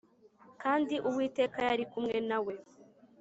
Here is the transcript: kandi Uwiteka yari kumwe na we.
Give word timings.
kandi 0.61 0.95
Uwiteka 1.09 1.59
yari 1.69 1.83
kumwe 1.91 2.17
na 2.29 2.37
we. 2.45 2.53